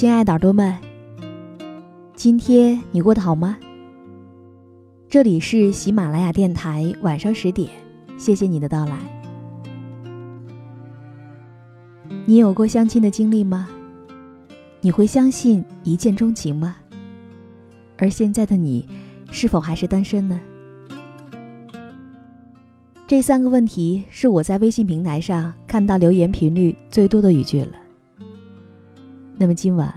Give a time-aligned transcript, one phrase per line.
[0.00, 0.74] 亲爱的耳朵们，
[2.14, 3.58] 今天你过得好吗？
[5.10, 7.68] 这里是喜马拉雅电台，晚上十点，
[8.16, 8.96] 谢谢你的到来。
[12.24, 13.68] 你有过相亲的经历吗？
[14.80, 16.76] 你会相信一见钟情吗？
[17.98, 18.88] 而现在的你，
[19.30, 20.40] 是否还是单身呢？
[23.06, 27.72] 这三个问题是我在微信平台上看到留言频率最多的语句了。
[29.40, 29.90] 那么今晚，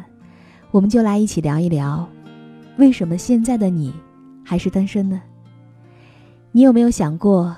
[0.71, 2.07] 我们就来一起聊一聊，
[2.77, 3.93] 为什么现在的你
[4.41, 5.21] 还是单身呢？
[6.53, 7.53] 你有没有想过，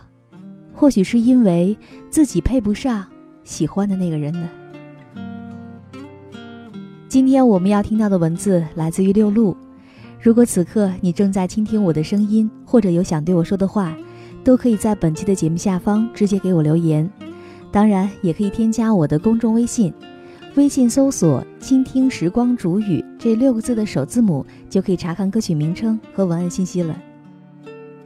[0.74, 1.78] 或许是因为
[2.10, 3.06] 自己配不上
[3.44, 4.50] 喜欢的那个人呢？
[7.08, 9.56] 今天我们要听到的文字来自于六路。
[10.20, 13.96] 如果此刻你正在倾听我的声音，或者有想对我说的话，
[14.44, 17.08] 都可以在本期的节目下方直接给我留言。
[17.72, 19.94] 当然，也可以添加我的公众微信。
[20.56, 26.98] 微信搜索“倾听时光煮雨”这六个字的首字母，就可以查看歌曲名称和文案信息了。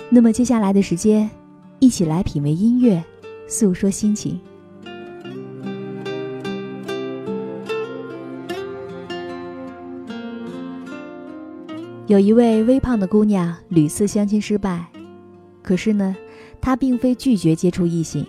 [0.09, 1.29] 那么接下来的时间，
[1.77, 3.03] 一起来品味音乐，
[3.47, 4.39] 诉说心情。
[12.07, 14.83] 有一位微胖的姑娘屡次相亲失败，
[15.61, 16.15] 可是呢，
[16.59, 18.25] 她并非拒绝接触异性。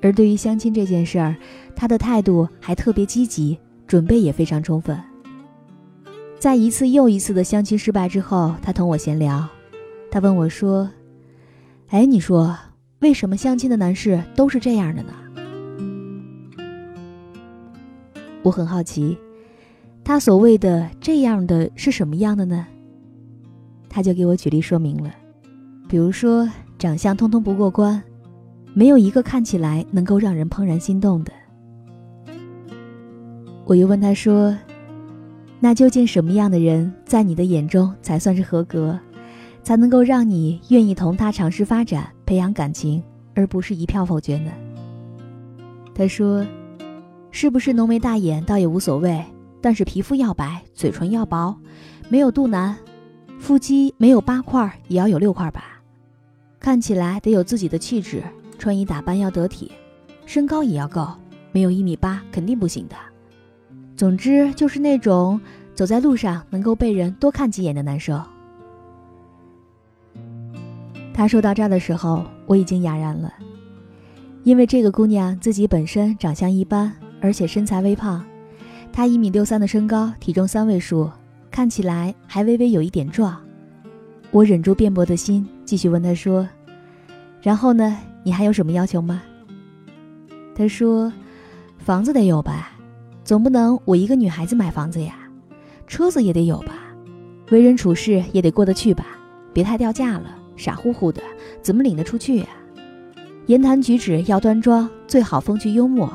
[0.00, 1.34] 而对于相亲这件事儿，
[1.78, 3.56] 他的态度还特别积极，
[3.86, 5.00] 准备也非常充分。
[6.36, 9.48] 在一次又一次的相亲失败之后，他同我闲聊，
[10.10, 10.90] 他问我说
[11.90, 12.58] ：“哎，你说
[12.98, 15.12] 为什么相亲的男士都是这样的呢？”
[18.42, 19.16] 我很好奇，
[20.02, 22.66] 他所谓的这样的是什么样的呢？
[23.88, 25.14] 他就给我举例说明了，
[25.88, 28.02] 比如说长相通通不过关。
[28.74, 31.32] 没有一个看起来能够让人怦然心动的。
[33.68, 34.56] 我又问他说
[35.60, 38.98] ：“那究竟什么样的人在你的眼中才算是合格，
[39.62, 43.02] 才能够让你愿意同他尝试发展、培养感情，
[43.34, 44.50] 而不是一票否决呢？”
[45.94, 46.46] 他说
[47.30, 49.22] ：“是不是浓眉大眼倒也无所谓，
[49.60, 51.54] 但是皮肤要白，嘴唇要薄，
[52.08, 52.74] 没有肚腩，
[53.38, 55.82] 腹肌没有八块也要有六块吧，
[56.58, 58.22] 看起来得有自己的气质。”
[58.58, 59.70] 穿衣打扮要得体，
[60.24, 61.06] 身高也要够，
[61.52, 62.96] 没有一米八肯定不行的。
[63.98, 65.40] 总之就是那种
[65.74, 68.24] 走在路上能够被人多看几眼的男生。
[71.12, 73.34] 他说到这儿的时候，我已经哑然了，
[74.44, 78.24] 因为这个姑娘自己本身长相一般，而且身材微胖，
[78.92, 81.10] 她一米六三的身高，体重三位数，
[81.50, 83.36] 看起来还微微有一点壮。
[84.30, 86.48] 我忍住辩驳的心，继续问她说
[87.42, 89.20] ：“然后呢？”你还有什么要求吗？
[90.54, 91.12] 他说
[91.78, 92.77] ：“房子得有吧，
[93.28, 95.14] 总不能我一个女孩子买房子呀。
[95.86, 96.72] 车子也得有吧，
[97.50, 99.04] 为人处事也得过得去吧，
[99.52, 101.20] 别太掉价了，傻乎乎的
[101.60, 102.46] 怎么领得出去呀？
[103.44, 106.10] 言谈举止要端庄，最好风趣幽默，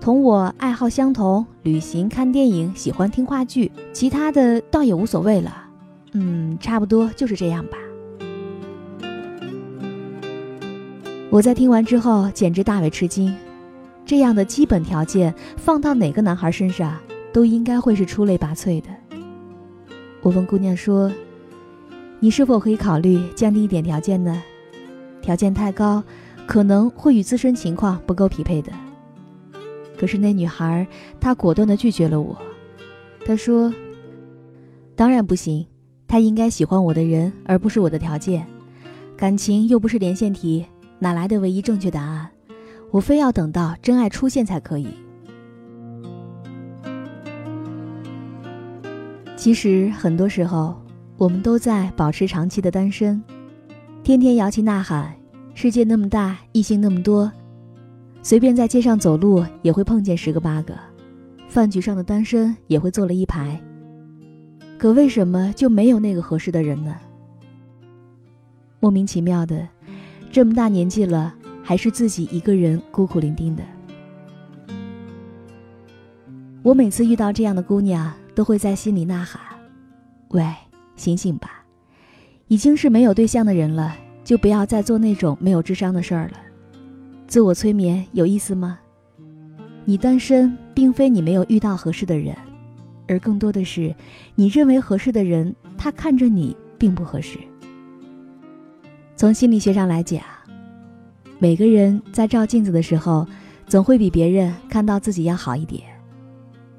[0.00, 5.66] 同我爱好相同，旅行、看电影，喜欢听话剧，其他的倒也无所谓了。
[6.12, 7.76] 嗯，差不多就是这样吧。”
[11.28, 13.36] 我在听完之后简直大为吃惊，
[14.06, 16.98] 这样的基本条件放到哪个男孩身上
[17.32, 18.88] 都应该会是出类拔萃的。
[20.22, 21.12] 我问姑娘说
[22.20, 24.42] ：“你是否可以考虑降低一点条件呢？
[25.20, 26.02] 条件太高，
[26.46, 28.72] 可能会与自身情况不够匹配的。”
[29.98, 30.86] 可是那女孩
[31.20, 32.36] 她果断地拒绝了我，
[33.24, 33.72] 她说
[34.96, 35.66] ：“当然不行，
[36.06, 38.46] 他应该喜欢我的人，而不是我的条件。
[39.16, 40.66] 感情又不是连线题，
[40.98, 42.30] 哪来的唯一正确答案？
[42.94, 44.86] 我非要等到真爱出现才可以。
[49.34, 50.80] 其实很多时候，
[51.16, 53.20] 我们都在保持长期的单身，
[54.04, 55.12] 天天摇旗呐喊。
[55.54, 57.30] 世界那么大，异性那么多，
[58.22, 60.72] 随便在街上走路也会碰见十个八个，
[61.48, 63.60] 饭局上的单身也会坐了一排。
[64.78, 66.94] 可为什么就没有那个合适的人呢？
[68.78, 69.66] 莫名其妙的，
[70.30, 73.64] 这么大年纪了，还是自己一个人孤苦伶仃的。
[76.62, 79.40] 我每次遇到这样的姑娘，都会在心里呐喊
[80.30, 80.46] ：“喂，
[80.94, 81.64] 醒醒吧，
[82.46, 86.38] 已经是没有对象的人了。”就不要再做那种没有智商的事儿了。
[87.26, 88.78] 自我催眠有意思吗？
[89.84, 92.34] 你单身，并非你没有遇到合适的人，
[93.06, 93.94] 而更多的是
[94.34, 97.38] 你认为合适的人，他看着你并不合适。
[99.14, 100.22] 从心理学上来讲，
[101.38, 103.26] 每个人在照镜子的时候，
[103.66, 105.82] 总会比别人看到自己要好一点。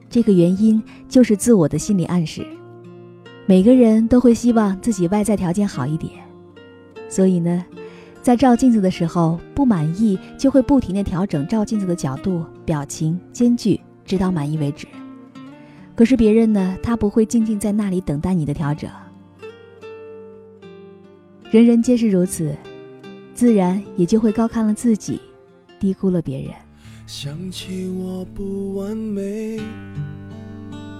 [0.10, 2.46] 这个原因就是自我的心理暗示。
[3.46, 6.12] 每个人都会希望自己外在条件好一点。
[7.08, 7.64] 所以呢，
[8.22, 14.88] 在照镜子的时候不满意，就会不停的调整照镜子的角度、表情、间距，直到满意为止。
[15.96, 18.90] 可是别人呢，他不会静静在那里等待你的调整。
[21.52, 22.56] 人人皆是如此，
[23.36, 25.20] 自然也就会高看了自己，
[25.78, 26.52] 低估了别人。
[27.06, 29.60] 想起我不完美，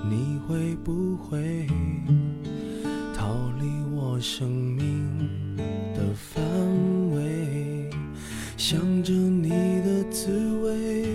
[0.10, 1.66] 你会不会
[3.16, 3.66] 逃离
[3.96, 5.58] 我生命
[5.96, 6.02] 的？
[6.14, 6.44] 范
[7.12, 7.90] 围，
[8.58, 10.32] 想着你的滋
[10.62, 11.06] 味，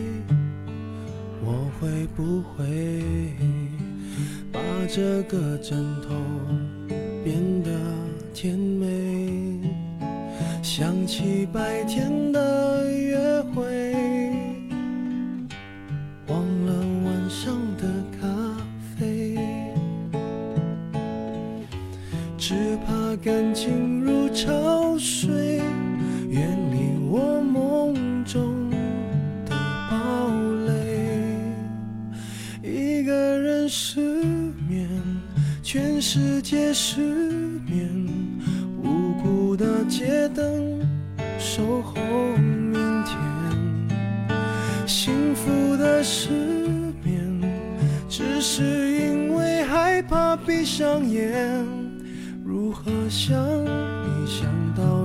[1.43, 3.35] 我会不会
[4.53, 6.15] 把这个枕头
[7.25, 7.71] 变得
[8.35, 9.40] 甜美？
[10.73, 13.19] 想起白天的约
[13.53, 13.65] 会
[16.29, 16.73] 忘了
[17.05, 17.89] 晚上的
[18.21, 18.29] 咖
[18.97, 19.37] 啡
[22.39, 25.61] 只怕感情如潮水
[26.29, 29.57] 远离我梦中的
[29.91, 30.31] 堡
[30.69, 31.43] 垒
[32.63, 34.01] 一个人失
[34.69, 34.89] 眠
[35.65, 37.20] 全世界失
[50.81, 51.63] 上眼。
[52.43, 55.05] 如何想你想到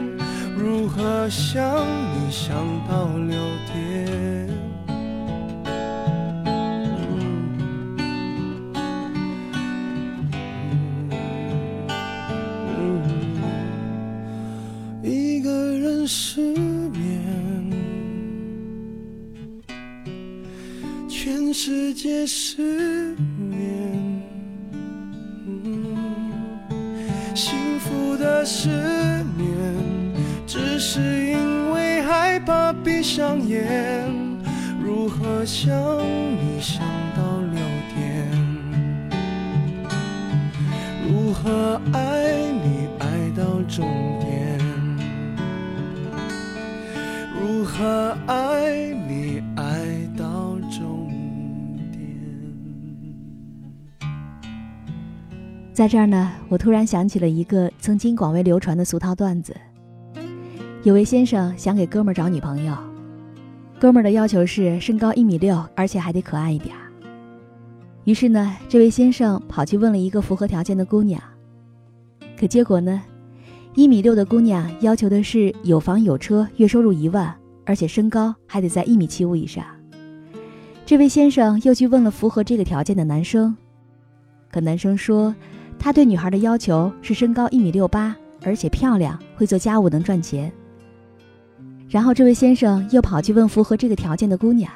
[0.93, 2.53] 如何想你想
[2.85, 3.37] 到六
[3.71, 4.49] 点？
[15.01, 16.41] 一个人失
[16.89, 17.71] 眠，
[21.07, 21.53] 全。
[21.53, 24.23] 世界失眠，
[27.35, 29.20] 幸福的失。
[30.83, 34.11] 是因为害怕闭上眼，
[34.83, 35.71] 如何想
[36.01, 36.81] 你想
[37.15, 37.21] 到
[37.53, 37.61] 六
[37.93, 38.27] 点，
[41.07, 42.33] 如何爱
[42.63, 43.05] 你爱
[43.37, 43.85] 到终
[44.19, 44.57] 点，
[47.39, 49.85] 如何爱你爱
[50.17, 51.07] 到终
[51.91, 52.01] 点。
[55.71, 59.55] 在这儿呢，我突然想起了一个曾经广为流传的俗套段子。
[60.83, 62.75] 有位先生想给哥们儿找女朋友，
[63.79, 66.75] 哥们儿的要求是身高一米六，而且还得可爱一点。
[68.05, 71.21] 于是呢，这位先生跑去问了一个符合条件的姑娘，
[72.35, 72.99] 可结果呢，
[73.75, 77.31] 一米六的姑娘要求的是有房有车，月收入一万，
[77.63, 79.63] 而且身高还得在一米七五以上。
[80.83, 83.55] 这位先生又去问了符合这个条件的男生，
[84.51, 85.35] 可男生说，
[85.77, 90.51] 他对女孩的要求是身高一米六八，而且漂亮，会做家务，能赚钱。
[91.91, 94.71] 然后这位先生又跑去问符合这个条件的姑娘，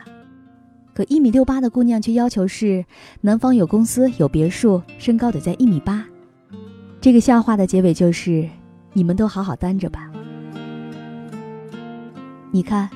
[0.93, 2.83] 可一米六八的姑娘却要求是
[3.21, 6.05] 男方有公司有别墅，身高得在一米八。
[6.99, 8.49] 这个笑话的结尾就是：
[8.91, 10.11] 你们都好好单着吧。
[12.51, 12.89] 你看，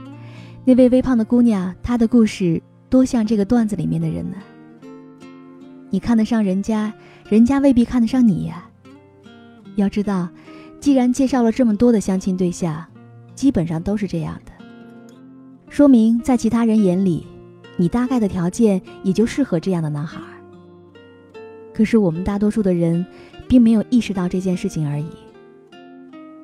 [0.66, 4.36] 那位微胖的姑娘，她的故事多像这个段子里面的人呢。
[5.90, 6.94] 你看得上人家，
[7.30, 8.70] 人家未必看得上你呀。
[9.76, 10.28] 要知道，
[10.82, 12.86] 既然介绍了这么多的相亲对象。
[13.40, 14.52] 基本上都是这样的，
[15.70, 17.26] 说明在其他人眼里，
[17.78, 20.20] 你大概的条件也就适合这样的男孩。
[21.74, 23.06] 可是我们大多数的人，
[23.48, 25.08] 并没有意识到这件事情而已。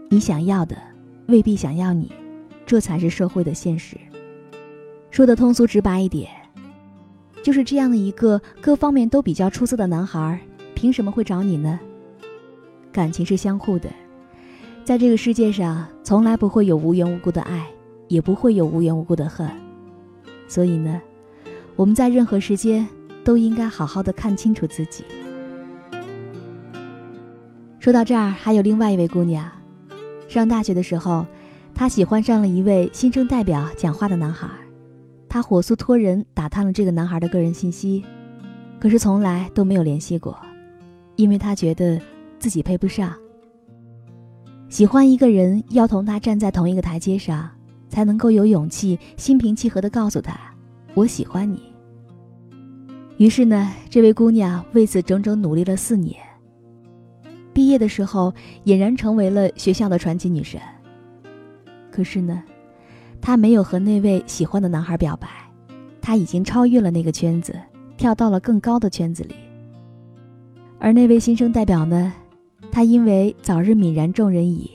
[0.10, 0.78] 你想要的
[1.28, 2.10] 未必想要你，
[2.66, 3.98] 这才是社会的现实。
[5.12, 6.32] 说的通俗直白一点，
[7.44, 10.40] 就是这样的一个各方面都比较出色的男孩，
[10.74, 11.78] 凭什么会找你呢？
[12.94, 13.90] 感情是相互的。
[14.86, 17.66] 在这个世界上，从来不会有无缘无故的爱，
[18.08, 19.50] 也不会有无缘无故的恨。
[20.48, 21.02] 所以呢，
[21.76, 22.88] 我们在任何时间
[23.24, 25.04] 都应该好好的看清楚自己。
[27.80, 29.52] 说到这儿，还有另外一位姑娘，
[30.28, 31.26] 上大学的时候，
[31.74, 34.48] 她喜欢上了一位新生代表讲话的男孩，
[35.28, 38.06] 她火速托人打探了这个男孩的个人信息，
[38.80, 40.40] 可是从来都没有联系过，
[41.16, 42.00] 因为她觉得
[42.38, 43.12] 自己配不上。
[44.76, 47.50] 喜欢一个人，要同他站在同一个台阶上，
[47.88, 50.38] 才能够有勇气心平气和地告诉他
[50.96, 51.62] ：“我喜欢你。”
[53.16, 56.18] 于是呢，这位姑娘为此整整努力了四年。
[57.54, 58.34] 毕业的时候，
[58.66, 60.60] 俨然成为了学校的传奇女神。
[61.90, 62.44] 可是呢，
[63.22, 65.30] 她没有和那位喜欢的男孩表白，
[66.02, 67.58] 她已经超越了那个圈子，
[67.96, 69.36] 跳到了更高的圈子里。
[70.80, 72.12] 而那位新生代表呢？
[72.76, 74.70] 他因为早日泯然众人矣，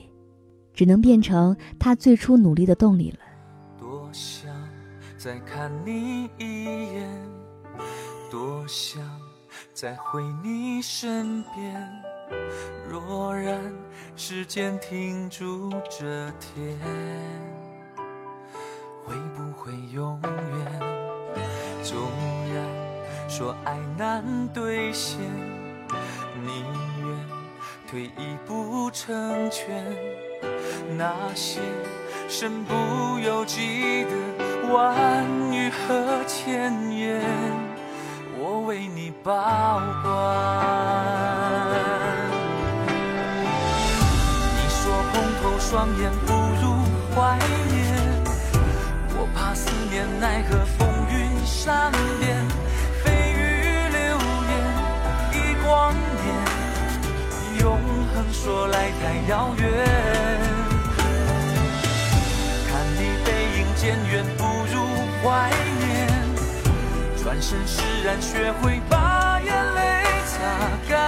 [0.73, 3.19] 只能变成他最初努力的动力了。
[3.79, 4.49] 多想
[5.19, 6.65] 再看你一
[6.95, 7.07] 眼，
[8.31, 9.03] 多想
[9.71, 11.87] 再回你身边。
[12.89, 13.61] 若然
[14.15, 16.75] 时间停住这天，
[19.05, 20.79] 会不会永远？
[21.83, 21.99] 纵
[22.51, 25.19] 然说爱难兑现，
[26.43, 26.90] 你。
[27.91, 29.85] 退一步成全
[30.97, 31.59] 那些
[32.29, 32.73] 身不
[33.19, 34.11] 由己的
[34.73, 37.21] 万语和千言，
[38.39, 40.07] 我为你保管。
[44.55, 44.79] 你说
[45.11, 46.31] 红透双眼不
[46.61, 46.71] 如
[47.13, 47.37] 怀
[47.73, 47.83] 念，
[49.17, 52.40] 我怕思念奈何风云善变。
[58.33, 59.67] 说来太遥远，
[62.67, 64.75] 看你背影渐远，不如
[65.21, 65.85] 怀念。
[67.21, 70.37] 转身释然，学会把眼泪擦
[70.89, 71.00] 干。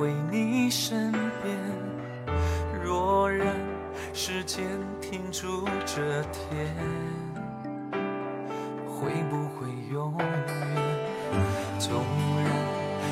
[0.00, 1.54] 回你身边。
[2.82, 3.54] 若然
[4.14, 4.64] 时间
[4.98, 6.74] 停住这天，
[8.86, 10.26] 会不会永远？
[11.78, 12.02] 纵
[12.38, 12.50] 然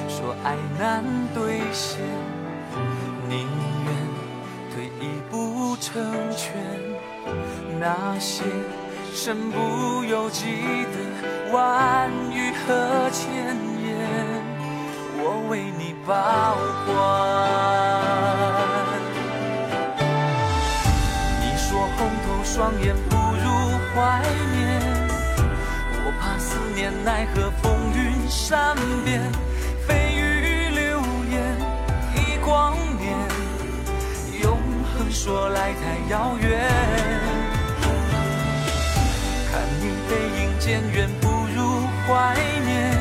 [0.08, 1.04] 说爱难
[1.34, 2.00] 兑现，
[3.28, 3.46] 宁
[3.84, 3.94] 愿
[4.72, 5.58] 退一步。
[5.80, 6.02] 成
[6.36, 6.56] 全，
[7.78, 8.42] 那些
[9.14, 10.44] 身不由己
[10.84, 13.96] 的万语和千言，
[15.20, 16.88] 我为你保管。
[21.38, 23.46] 你说红透双眼不如
[23.92, 23.96] 怀
[24.54, 24.58] 念，
[26.02, 28.74] 我怕思念奈何风云善
[29.04, 29.20] 变，
[29.86, 30.80] 蜚语流
[31.30, 31.36] 言
[32.14, 33.06] 一光年，
[34.42, 34.56] 永
[34.96, 36.48] 恒说来太遥远。
[39.52, 40.10] 看你背
[40.40, 41.58] 影渐远不如
[42.06, 42.34] 怀
[42.64, 42.96] 念，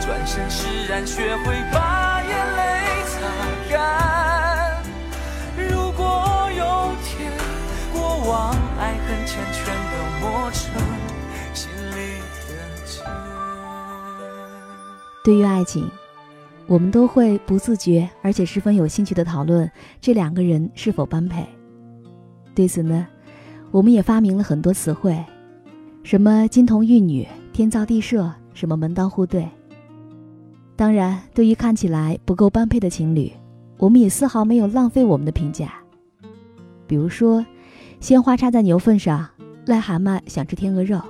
[0.00, 1.82] 转身释然学会放
[15.26, 15.90] 对于爱情，
[16.68, 19.68] 我们都会不自觉而且十分有兴趣的讨论
[20.00, 21.44] 这两个人是否般配。
[22.54, 23.04] 对此呢，
[23.72, 25.20] 我们也发明了很多词汇，
[26.04, 29.48] 什么金童玉女、天造地设，什么门当户对。
[30.76, 33.32] 当然，对于看起来不够般配的情侣，
[33.78, 35.74] 我们也丝毫没有浪费我们的评价。
[36.86, 37.44] 比如说，
[37.98, 39.28] 鲜花插在牛粪上，
[39.66, 41.00] 癞蛤蟆想吃天鹅肉。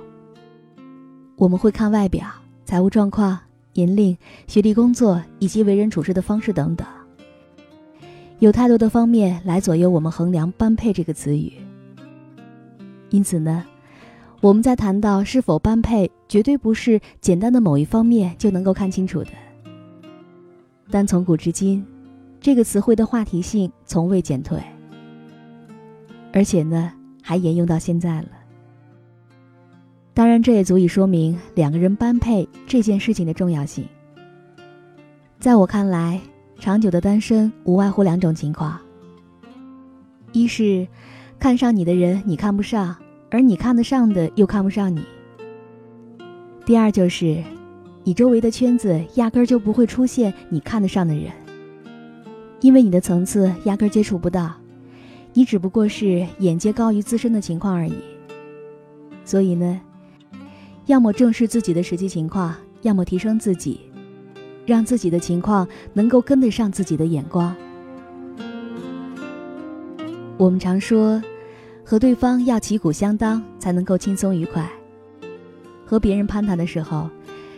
[1.35, 2.25] 我们会看外表、
[2.65, 3.37] 财务状况、
[3.77, 4.17] 年龄、
[4.47, 6.87] 学历、工作以及为人处事的方式等等，
[8.39, 11.53] 有太多的方面来左右我们衡量“般配”这个词语。
[13.11, 13.63] 因此呢，
[14.41, 19.29] 我们在谈到是否般配，绝对不是简单的某一方面就能够看清楚的。
[20.89, 21.85] 但从古至今，
[22.41, 24.59] 这个词汇的话题性从未减退，
[26.33, 26.91] 而且呢，
[27.21, 28.29] 还沿用到现在了。
[30.17, 33.85] 当然，这也足以说明两个人般配这件事情的重要性。
[35.37, 36.19] 在我看来，
[36.57, 38.79] 长久的单身无外乎两种情况：
[40.31, 40.87] 一是
[41.37, 42.95] 看上你的人你看不上，
[43.29, 45.01] 而你看得上的又看不上你；
[46.65, 47.43] 第二就是，
[48.03, 51.31] 你周围的圈子压根儿就不会出现你看得上的人，
[52.61, 54.51] 因为你的层次压根儿接触不到，
[55.33, 57.93] 你只不过是眼界高于自身的情况而已。
[59.23, 59.79] 所以呢，
[60.87, 63.81] 要么正视自己的实际情况，要么提升自己，
[64.65, 67.53] 让自己的情况能够跟得上自己的眼光。
[70.37, 71.21] 我们常说，
[71.83, 74.65] 和对方要旗鼓相当，才能够轻松愉快。
[75.85, 77.09] 和别人攀谈的时候，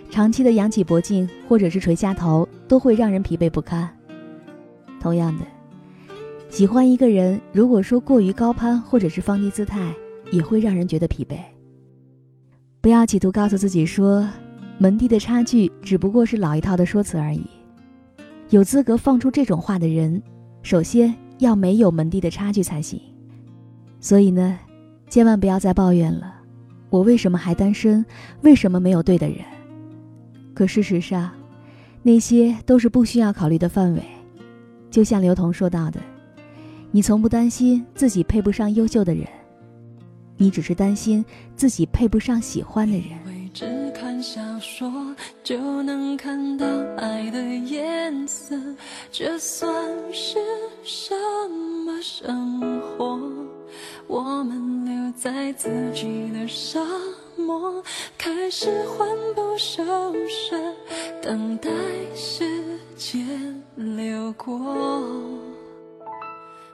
[0.09, 3.87] 长期的扬起脖颈或者是垂下头，都会让人疲惫不堪。
[4.99, 5.45] 同样的，
[6.49, 9.93] 喜欢一个人，如果说过于高攀或者是放低姿态，
[10.31, 11.37] 也会让人觉得疲惫。
[12.81, 14.25] 不要企图告诉自己说，
[14.77, 17.45] 门第的差距只不过是老一套的说辞而已。
[18.51, 20.21] 有资格放出这种话的人，
[20.63, 23.01] 首先要没有门第的差距才行。
[23.99, 24.57] 所以呢，
[25.09, 26.33] 千万不要再抱怨了，
[26.89, 28.05] 我为什么还单身？
[28.43, 29.39] 为什么没有对的人？
[30.53, 31.29] 可事实上，
[32.01, 34.01] 那些都是不需要考虑的范围。
[34.89, 35.99] 就像刘同说到的，
[36.91, 39.27] 你从不担心自己配不上优秀的人。
[40.39, 41.23] 你只是担心
[41.58, 43.10] 自己配不上喜欢的人。
[43.54, 44.89] 只看小说
[45.43, 46.65] 就能看到
[46.97, 48.56] 爱的颜色，
[49.12, 49.69] 这算
[50.13, 50.39] 是
[50.84, 51.13] 什
[51.86, 53.19] 么生活？
[54.08, 56.80] 我们留在自己的沙
[57.36, 57.84] 漠，
[58.17, 59.84] 开始魂不守
[60.28, 60.56] 舍，
[61.21, 61.69] 等待
[62.15, 62.45] 时
[62.95, 63.28] 间
[63.75, 64.58] 流过。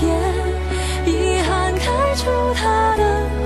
[0.00, 0.08] 天，
[1.04, 1.84] 遗憾开
[2.14, 3.02] 出它的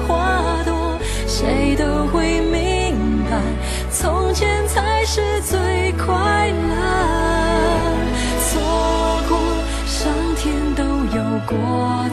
[0.07, 3.41] 花朵，谁都会明白，
[3.91, 5.59] 从前才是最
[5.99, 6.75] 快乐。
[8.47, 8.63] 错
[9.29, 9.37] 过，
[9.85, 10.85] 上天都
[11.17, 11.59] 有过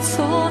[0.02, 0.50] 错，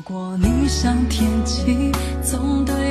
[0.00, 2.89] 如果你像天气，总对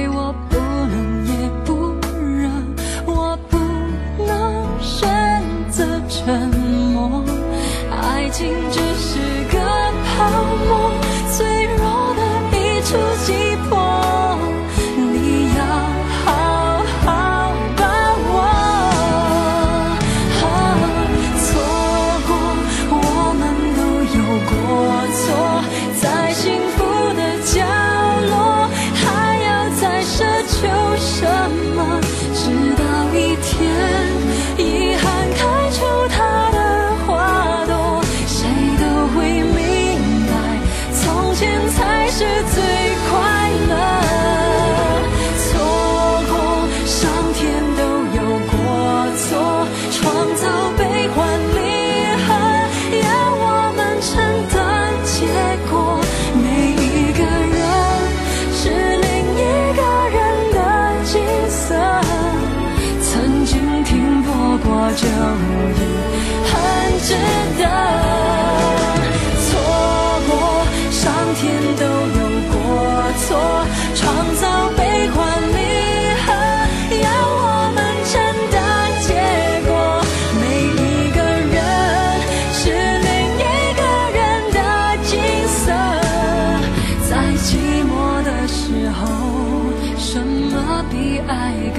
[42.19, 42.68] 是最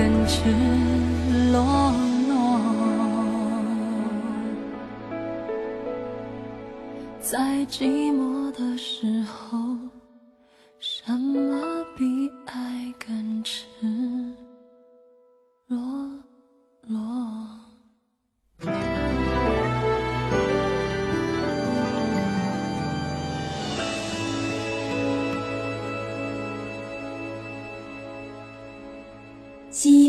[0.01, 0.49] 更赤
[1.53, 1.93] 裸
[2.27, 2.59] 裸？
[7.21, 9.59] 在寂寞的时候，
[10.79, 13.67] 什么比爱更赤
[15.67, 16.00] 裸？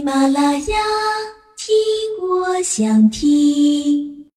[0.01, 0.77] 喜马拉雅，
[1.55, 4.20] 听我想听。